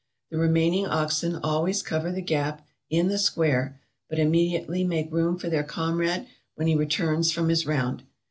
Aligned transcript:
The 0.31 0.39
remaining 0.39 0.87
oxen 0.87 1.35
always 1.43 1.83
cover 1.83 2.11
the 2.11 2.23
gap, 2.23 2.65
in 2.89 3.07
the 3.09 3.19
square, 3.19 3.79
but 4.09 4.17
immediately 4.17 4.83
make 4.83 5.11
room 5.13 5.37
for 5.37 5.47
their 5.47 5.63
comrade 5.63 6.25
when 6.55 6.65
he 6.65 6.73
returns 6.73 7.31
from 7.31 7.49
his 7.49 7.67
round. 7.67 8.01